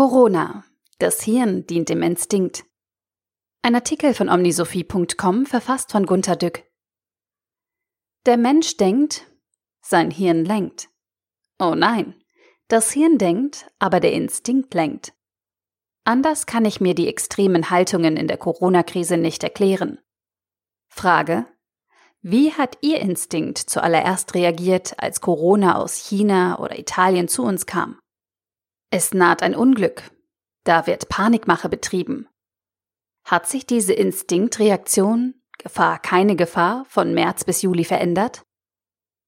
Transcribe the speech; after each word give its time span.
Corona. 0.00 0.64
Das 0.98 1.20
Hirn 1.20 1.66
dient 1.66 1.90
dem 1.90 2.00
Instinkt. 2.00 2.64
Ein 3.60 3.74
Artikel 3.74 4.14
von 4.14 4.30
omnisophie.com 4.30 5.44
verfasst 5.44 5.92
von 5.92 6.06
Gunter 6.06 6.36
Dück. 6.36 6.64
Der 8.24 8.38
Mensch 8.38 8.78
denkt, 8.78 9.26
sein 9.82 10.10
Hirn 10.10 10.46
lenkt. 10.46 10.88
Oh 11.58 11.74
nein, 11.74 12.14
das 12.68 12.90
Hirn 12.92 13.18
denkt, 13.18 13.70
aber 13.78 14.00
der 14.00 14.14
Instinkt 14.14 14.72
lenkt. 14.72 15.12
Anders 16.04 16.46
kann 16.46 16.64
ich 16.64 16.80
mir 16.80 16.94
die 16.94 17.06
extremen 17.06 17.68
Haltungen 17.68 18.16
in 18.16 18.26
der 18.26 18.38
Corona-Krise 18.38 19.18
nicht 19.18 19.44
erklären. 19.44 19.98
Frage. 20.88 21.44
Wie 22.22 22.54
hat 22.54 22.78
Ihr 22.80 23.00
Instinkt 23.00 23.58
zuallererst 23.58 24.34
reagiert, 24.34 24.94
als 24.96 25.20
Corona 25.20 25.76
aus 25.76 25.96
China 25.96 26.58
oder 26.58 26.78
Italien 26.78 27.28
zu 27.28 27.42
uns 27.42 27.66
kam? 27.66 28.00
Es 28.92 29.14
naht 29.14 29.42
ein 29.42 29.54
Unglück. 29.54 30.10
Da 30.64 30.86
wird 30.86 31.08
Panikmache 31.08 31.68
betrieben. 31.68 32.28
Hat 33.24 33.48
sich 33.48 33.64
diese 33.64 33.92
Instinktreaktion, 33.92 35.40
Gefahr 35.58 36.00
keine 36.00 36.34
Gefahr, 36.34 36.84
von 36.86 37.14
März 37.14 37.44
bis 37.44 37.62
Juli 37.62 37.84
verändert? 37.84 38.42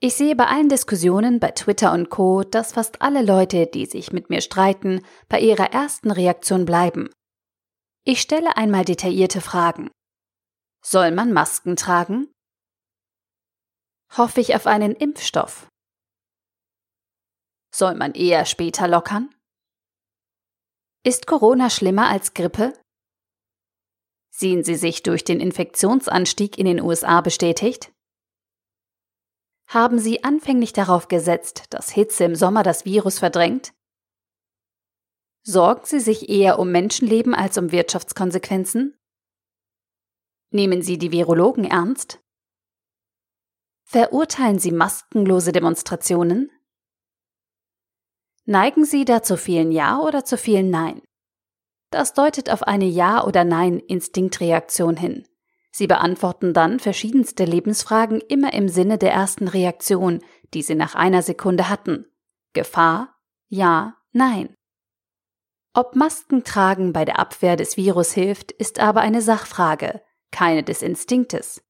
Ich 0.00 0.16
sehe 0.16 0.34
bei 0.34 0.46
allen 0.46 0.68
Diskussionen 0.68 1.38
bei 1.38 1.52
Twitter 1.52 1.92
und 1.92 2.10
Co, 2.10 2.42
dass 2.42 2.72
fast 2.72 3.00
alle 3.00 3.22
Leute, 3.22 3.66
die 3.66 3.86
sich 3.86 4.12
mit 4.12 4.28
mir 4.28 4.40
streiten, 4.40 5.04
bei 5.28 5.40
ihrer 5.40 5.72
ersten 5.72 6.10
Reaktion 6.10 6.64
bleiben. 6.64 7.10
Ich 8.04 8.20
stelle 8.20 8.56
einmal 8.56 8.84
detaillierte 8.84 9.40
Fragen. 9.40 9.90
Soll 10.84 11.12
man 11.12 11.32
Masken 11.32 11.76
tragen? 11.76 12.30
Hoffe 14.16 14.40
ich 14.40 14.54
auf 14.54 14.66
einen 14.66 14.94
Impfstoff? 14.94 15.68
Soll 17.74 17.94
man 17.94 18.12
eher 18.12 18.44
später 18.44 18.88
lockern? 18.88 19.34
Ist 21.06 21.26
Corona 21.26 21.68
schlimmer 21.68 22.08
als 22.08 22.32
Grippe? 22.32 22.72
Sehen 24.30 24.64
Sie 24.64 24.74
sich 24.74 25.02
durch 25.02 25.22
den 25.22 25.38
Infektionsanstieg 25.38 26.56
in 26.56 26.64
den 26.64 26.80
USA 26.80 27.20
bestätigt? 27.20 27.92
Haben 29.68 29.98
Sie 29.98 30.24
anfänglich 30.24 30.72
darauf 30.72 31.08
gesetzt, 31.08 31.64
dass 31.68 31.90
Hitze 31.90 32.24
im 32.24 32.34
Sommer 32.34 32.62
das 32.62 32.86
Virus 32.86 33.18
verdrängt? 33.18 33.74
Sorgen 35.42 35.84
Sie 35.84 36.00
sich 36.00 36.30
eher 36.30 36.58
um 36.58 36.72
Menschenleben 36.72 37.34
als 37.34 37.58
um 37.58 37.70
Wirtschaftskonsequenzen? 37.70 38.98
Nehmen 40.52 40.80
Sie 40.80 40.96
die 40.96 41.12
Virologen 41.12 41.66
ernst? 41.66 42.18
Verurteilen 43.84 44.58
Sie 44.58 44.72
maskenlose 44.72 45.52
Demonstrationen? 45.52 46.50
Neigen 48.46 48.84
Sie 48.84 49.04
da 49.04 49.22
zu 49.22 49.38
vielen 49.38 49.72
Ja 49.72 50.00
oder 50.00 50.24
zu 50.24 50.36
vielen 50.36 50.68
Nein? 50.70 51.00
Das 51.90 52.12
deutet 52.12 52.50
auf 52.50 52.62
eine 52.62 52.84
Ja- 52.84 53.24
oder 53.24 53.44
Nein-Instinktreaktion 53.44 54.96
hin. 54.96 55.26
Sie 55.70 55.86
beantworten 55.86 56.52
dann 56.52 56.78
verschiedenste 56.78 57.44
Lebensfragen 57.44 58.20
immer 58.20 58.52
im 58.52 58.68
Sinne 58.68 58.98
der 58.98 59.12
ersten 59.12 59.48
Reaktion, 59.48 60.20
die 60.52 60.62
Sie 60.62 60.74
nach 60.74 60.94
einer 60.94 61.22
Sekunde 61.22 61.68
hatten. 61.68 62.06
Gefahr? 62.52 63.16
Ja, 63.48 63.96
nein. 64.12 64.54
Ob 65.72 65.96
Maskentragen 65.96 66.92
bei 66.92 67.04
der 67.04 67.18
Abwehr 67.18 67.56
des 67.56 67.76
Virus 67.76 68.12
hilft, 68.12 68.52
ist 68.52 68.78
aber 68.78 69.00
eine 69.00 69.22
Sachfrage, 69.22 70.02
keine 70.30 70.62
des 70.62 70.82
Instinktes. 70.82 71.62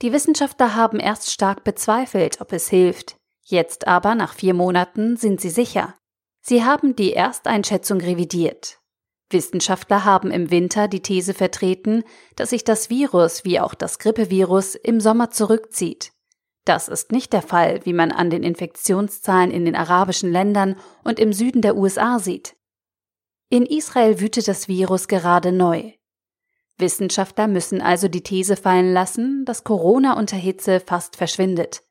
Die 0.00 0.12
Wissenschaftler 0.12 0.74
haben 0.74 0.98
erst 0.98 1.30
stark 1.30 1.62
bezweifelt, 1.62 2.40
ob 2.40 2.52
es 2.52 2.68
hilft, 2.68 3.16
Jetzt 3.44 3.86
aber, 3.86 4.14
nach 4.14 4.34
vier 4.34 4.54
Monaten, 4.54 5.16
sind 5.16 5.40
sie 5.40 5.50
sicher. 5.50 5.94
Sie 6.40 6.64
haben 6.64 6.96
die 6.96 7.12
Ersteinschätzung 7.12 8.00
revidiert. 8.00 8.78
Wissenschaftler 9.30 10.04
haben 10.04 10.30
im 10.30 10.50
Winter 10.50 10.88
die 10.88 11.00
These 11.00 11.34
vertreten, 11.34 12.04
dass 12.36 12.50
sich 12.50 12.64
das 12.64 12.90
Virus 12.90 13.44
wie 13.44 13.60
auch 13.60 13.74
das 13.74 13.98
Grippevirus 13.98 14.74
im 14.74 15.00
Sommer 15.00 15.30
zurückzieht. 15.30 16.12
Das 16.64 16.88
ist 16.88 17.10
nicht 17.10 17.32
der 17.32 17.42
Fall, 17.42 17.80
wie 17.84 17.92
man 17.92 18.12
an 18.12 18.30
den 18.30 18.42
Infektionszahlen 18.42 19.50
in 19.50 19.64
den 19.64 19.74
arabischen 19.74 20.30
Ländern 20.30 20.76
und 21.02 21.18
im 21.18 21.32
Süden 21.32 21.62
der 21.62 21.76
USA 21.76 22.18
sieht. 22.18 22.56
In 23.48 23.66
Israel 23.66 24.20
wütet 24.20 24.48
das 24.48 24.68
Virus 24.68 25.08
gerade 25.08 25.52
neu. 25.52 25.92
Wissenschaftler 26.78 27.48
müssen 27.48 27.80
also 27.82 28.08
die 28.08 28.22
These 28.22 28.56
fallen 28.56 28.92
lassen, 28.92 29.44
dass 29.44 29.64
Corona 29.64 30.16
unter 30.16 30.36
Hitze 30.36 30.80
fast 30.80 31.16
verschwindet. 31.16 31.82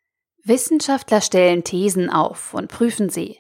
Wissenschaftler 0.44 1.22
stellen 1.22 1.63
Thesen 1.63 2.09
auf 2.09 2.53
und 2.53 2.68
prüfen 2.68 3.09
sie. 3.09 3.40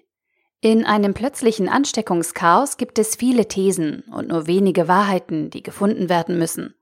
In 0.59 0.85
einem 0.85 1.15
plötzlichen 1.15 1.67
Ansteckungschaos 1.67 2.77
gibt 2.77 2.99
es 2.99 3.15
viele 3.15 3.47
Thesen 3.47 4.01
und 4.11 4.27
nur 4.27 4.45
wenige 4.45 4.87
Wahrheiten, 4.87 5.49
die 5.49 5.63
gefunden 5.63 6.07
werden 6.07 6.37
müssen. 6.37 6.75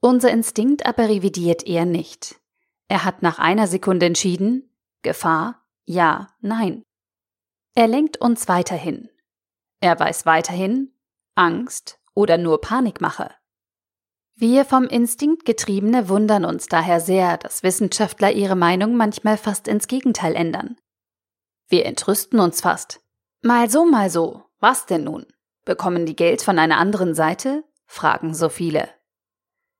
Unser 0.00 0.30
Instinkt 0.30 0.86
aber 0.86 1.08
revidiert 1.08 1.66
er 1.66 1.84
nicht. 1.84 2.40
Er 2.88 3.04
hat 3.04 3.22
nach 3.22 3.38
einer 3.38 3.68
Sekunde 3.68 4.06
entschieden, 4.06 4.68
Gefahr, 5.02 5.64
ja, 5.84 6.28
nein. 6.40 6.82
Er 7.76 7.86
lenkt 7.86 8.16
uns 8.16 8.48
weiterhin. 8.48 9.08
Er 9.80 9.98
weiß 9.98 10.26
weiterhin, 10.26 10.92
Angst 11.36 12.00
oder 12.14 12.36
nur 12.36 12.60
Panikmache. 12.60 13.30
Wir 14.36 14.64
vom 14.64 14.84
Instinkt 14.84 15.44
getriebene 15.44 16.08
wundern 16.08 16.44
uns 16.44 16.66
daher 16.66 17.00
sehr, 17.00 17.36
dass 17.36 17.62
Wissenschaftler 17.62 18.32
ihre 18.32 18.56
Meinung 18.56 18.96
manchmal 18.96 19.36
fast 19.36 19.68
ins 19.68 19.86
Gegenteil 19.86 20.34
ändern. 20.34 20.76
Wir 21.68 21.86
entrüsten 21.86 22.40
uns 22.40 22.60
fast. 22.60 23.00
Mal 23.42 23.70
so, 23.70 23.84
mal 23.84 24.10
so. 24.10 24.44
Was 24.58 24.86
denn 24.86 25.04
nun? 25.04 25.26
Bekommen 25.64 26.04
die 26.04 26.16
Geld 26.16 26.42
von 26.42 26.58
einer 26.58 26.78
anderen 26.78 27.14
Seite? 27.14 27.64
fragen 27.86 28.34
so 28.34 28.48
viele. 28.48 28.88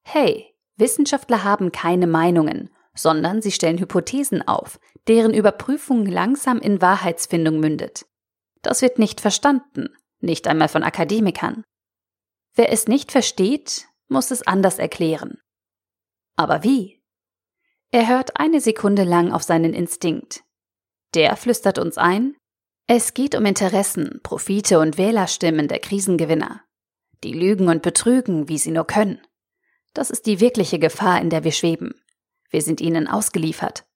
Hey, 0.02 0.54
Wissenschaftler 0.76 1.44
haben 1.44 1.72
keine 1.72 2.06
Meinungen, 2.06 2.70
sondern 2.94 3.42
sie 3.42 3.52
stellen 3.52 3.78
Hypothesen 3.78 4.46
auf, 4.46 4.80
deren 5.08 5.34
Überprüfung 5.34 6.06
langsam 6.06 6.58
in 6.58 6.80
Wahrheitsfindung 6.80 7.60
mündet. 7.60 8.06
Das 8.62 8.82
wird 8.82 8.98
nicht 8.98 9.20
verstanden, 9.20 9.90
nicht 10.20 10.46
einmal 10.48 10.68
von 10.68 10.82
Akademikern. 10.82 11.64
Wer 12.54 12.72
es 12.72 12.88
nicht 12.88 13.12
versteht, 13.12 13.88
muss 14.10 14.30
es 14.30 14.46
anders 14.46 14.78
erklären. 14.78 15.38
Aber 16.36 16.62
wie? 16.62 17.02
Er 17.90 18.08
hört 18.08 18.38
eine 18.38 18.60
Sekunde 18.60 19.04
lang 19.04 19.32
auf 19.32 19.42
seinen 19.42 19.72
Instinkt. 19.72 20.44
Der 21.14 21.36
flüstert 21.36 21.78
uns 21.78 21.96
ein, 21.96 22.36
es 22.92 23.14
geht 23.14 23.36
um 23.36 23.46
Interessen, 23.46 24.18
Profite 24.24 24.80
und 24.80 24.98
Wählerstimmen 24.98 25.68
der 25.68 25.78
Krisengewinner. 25.78 26.64
Die 27.22 27.32
lügen 27.32 27.68
und 27.68 27.82
betrügen, 27.82 28.48
wie 28.48 28.58
sie 28.58 28.72
nur 28.72 28.84
können. 28.84 29.20
Das 29.94 30.10
ist 30.10 30.26
die 30.26 30.40
wirkliche 30.40 30.80
Gefahr, 30.80 31.20
in 31.20 31.30
der 31.30 31.44
wir 31.44 31.52
schweben. 31.52 31.94
Wir 32.50 32.62
sind 32.62 32.80
ihnen 32.80 33.06
ausgeliefert. 33.06 33.86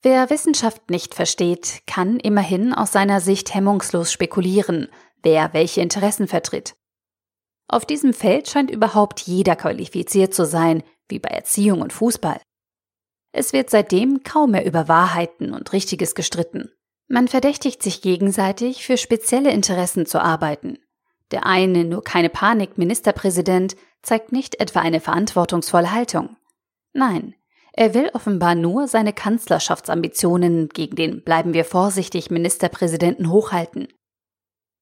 Wer 0.00 0.30
Wissenschaft 0.30 0.88
nicht 0.88 1.14
versteht, 1.14 1.82
kann 1.86 2.18
immerhin 2.20 2.72
aus 2.72 2.92
seiner 2.92 3.20
Sicht 3.20 3.52
hemmungslos 3.52 4.12
spekulieren, 4.12 4.88
wer 5.22 5.52
welche 5.52 5.82
Interessen 5.82 6.26
vertritt. 6.26 6.74
Auf 7.68 7.84
diesem 7.84 8.14
Feld 8.14 8.48
scheint 8.48 8.70
überhaupt 8.70 9.20
jeder 9.20 9.54
qualifiziert 9.54 10.34
zu 10.34 10.46
sein, 10.46 10.82
wie 11.08 11.18
bei 11.18 11.28
Erziehung 11.28 11.82
und 11.82 11.92
Fußball. 11.92 12.40
Es 13.32 13.52
wird 13.52 13.68
seitdem 13.68 14.22
kaum 14.22 14.52
mehr 14.52 14.64
über 14.64 14.88
Wahrheiten 14.88 15.52
und 15.52 15.72
Richtiges 15.72 16.14
gestritten. 16.14 16.70
Man 17.08 17.28
verdächtigt 17.28 17.82
sich 17.82 18.02
gegenseitig, 18.02 18.84
für 18.84 18.96
spezielle 18.96 19.50
Interessen 19.50 20.06
zu 20.06 20.20
arbeiten. 20.20 20.78
Der 21.30 21.44
eine, 21.44 21.84
nur 21.84 22.02
keine 22.02 22.30
Panik, 22.30 22.78
Ministerpräsident, 22.78 23.76
zeigt 24.02 24.32
nicht 24.32 24.60
etwa 24.60 24.80
eine 24.80 25.00
verantwortungsvolle 25.00 25.92
Haltung. 25.92 26.36
Nein, 26.94 27.34
er 27.72 27.94
will 27.94 28.10
offenbar 28.14 28.54
nur 28.54 28.88
seine 28.88 29.12
Kanzlerschaftsambitionen 29.12 30.68
gegen 30.70 30.96
den 30.96 31.22
bleiben 31.22 31.52
wir 31.54 31.64
vorsichtig 31.64 32.30
Ministerpräsidenten 32.30 33.30
hochhalten. 33.30 33.88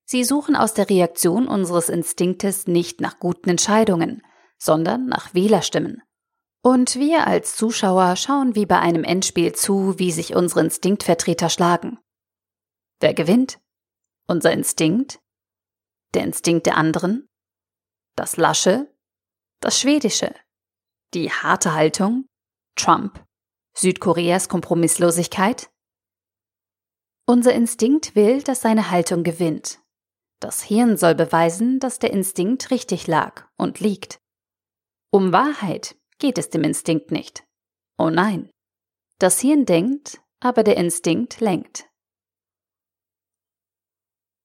Sie 0.08 0.22
suchen 0.22 0.54
aus 0.54 0.72
der 0.72 0.88
Reaktion 0.88 1.48
unseres 1.48 1.88
Instinktes 1.88 2.68
nicht 2.68 3.00
nach 3.00 3.18
guten 3.18 3.50
Entscheidungen, 3.50 4.22
sondern 4.56 5.06
nach 5.06 5.34
Wählerstimmen. 5.34 6.00
Und 6.62 6.94
wir 6.94 7.26
als 7.26 7.56
Zuschauer 7.56 8.14
schauen 8.14 8.54
wie 8.54 8.66
bei 8.66 8.78
einem 8.78 9.02
Endspiel 9.02 9.52
zu, 9.52 9.98
wie 9.98 10.12
sich 10.12 10.34
unsere 10.34 10.60
Instinktvertreter 10.60 11.50
schlagen. 11.50 11.98
Wer 13.00 13.14
gewinnt? 13.14 13.60
Unser 14.28 14.52
Instinkt? 14.52 15.20
Der 16.14 16.22
Instinkt 16.22 16.66
der 16.66 16.76
anderen? 16.76 17.28
Das 18.14 18.36
Lasche? 18.36 18.92
Das 19.60 19.80
Schwedische? 19.80 20.34
Die 21.14 21.30
harte 21.30 21.74
Haltung? 21.74 22.26
Trump? 22.76 23.24
Südkoreas 23.74 24.48
Kompromisslosigkeit? 24.48 25.70
Unser 27.26 27.54
Instinkt 27.54 28.14
will, 28.14 28.42
dass 28.42 28.60
seine 28.60 28.90
Haltung 28.90 29.24
gewinnt, 29.24 29.80
das 30.40 30.62
Hirn 30.62 30.96
soll 30.96 31.14
beweisen, 31.14 31.80
dass 31.80 31.98
der 31.98 32.12
Instinkt 32.12 32.70
richtig 32.70 33.06
lag 33.06 33.48
und 33.56 33.80
liegt. 33.80 34.20
Um 35.10 35.32
Wahrheit 35.32 35.96
geht 36.18 36.38
es 36.38 36.50
dem 36.50 36.64
Instinkt 36.64 37.10
nicht. 37.10 37.44
Oh 37.98 38.10
nein. 38.10 38.50
Das 39.18 39.40
Hirn 39.40 39.64
denkt, 39.64 40.20
aber 40.40 40.62
der 40.62 40.76
Instinkt 40.76 41.40
lenkt. 41.40 41.88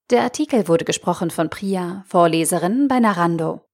Der 0.10 0.24
Artikel 0.24 0.68
wurde 0.68 0.86
gesprochen 0.86 1.32
von 1.32 1.50
Priya, 1.50 2.04
Vorleserin 2.08 2.88
bei 2.88 3.00
Narando. 3.00 3.66